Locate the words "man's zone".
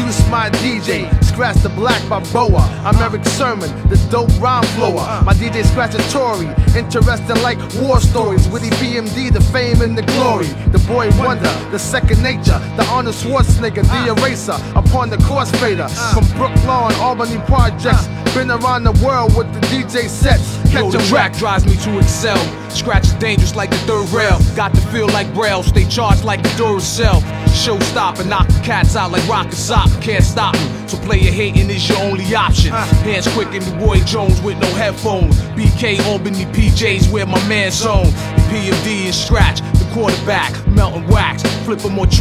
37.48-38.06